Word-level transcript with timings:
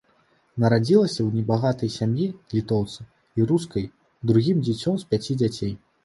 Нарадзілася 0.61 1.17
ў 1.23 1.29
небагатай 1.41 1.91
сям'і 1.95 2.25
літоўца 2.53 3.05
і 3.41 3.45
рускай 3.51 3.85
другім 4.31 4.63
дзіцем 4.69 4.97
з 5.03 5.09
пяці 5.13 5.37
дзяцей. 5.43 5.73